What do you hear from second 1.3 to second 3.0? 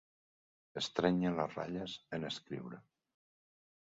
les ratlles en escriure.